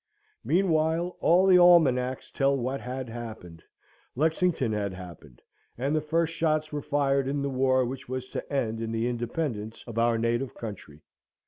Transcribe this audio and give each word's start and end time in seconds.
Meanwhile, 0.43 1.15
all 1.19 1.45
the 1.45 1.59
almanacs 1.59 2.31
tell 2.31 2.57
what 2.57 2.81
had 2.81 3.07
happened. 3.07 3.63
Lexington 4.15 4.73
had 4.73 4.93
happened, 4.95 5.43
and 5.77 5.95
the 5.95 6.01
first 6.01 6.33
shots 6.33 6.71
were 6.71 6.81
fired 6.81 7.27
in 7.27 7.43
the 7.43 7.51
war 7.51 7.85
which 7.85 8.09
was 8.09 8.27
to 8.29 8.51
end 8.51 8.81
in 8.81 8.91
the 8.91 9.07
independence 9.07 9.83
of 9.85 9.99
our 9.99 10.17
native 10.17 10.55
country. 10.55 11.03